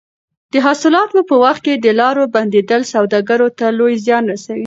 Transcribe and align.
د 0.53 0.55
حاصلاتو 0.65 1.19
په 1.29 1.35
وخت 1.43 1.61
کې 1.65 1.73
د 1.77 1.87
لارو 1.99 2.23
بندېدل 2.35 2.81
سوداګرو 2.93 3.47
ته 3.57 3.65
لوی 3.79 3.95
زیان 4.05 4.23
رسوي. 4.31 4.59